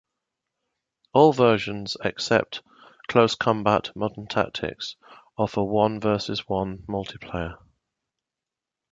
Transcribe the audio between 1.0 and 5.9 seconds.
All versions except "Close Combat: Modern Tactics" offer only